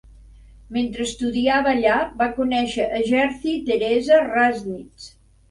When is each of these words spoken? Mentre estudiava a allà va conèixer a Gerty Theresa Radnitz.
Mentre 0.77 1.03
estudiava 1.09 1.69
a 1.73 1.73
allà 1.77 1.97
va 2.23 2.29
conèixer 2.39 2.89
a 3.01 3.03
Gerty 3.11 3.55
Theresa 3.69 4.21
Radnitz. 4.33 5.09